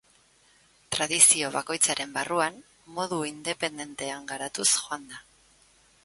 Tradizio 0.95 1.49
bakoitzaren 1.55 2.15
barruan 2.15 2.57
modu 2.95 3.19
independentean 3.31 4.25
garatuz 4.33 4.67
joan 4.71 5.05
da. 5.13 5.21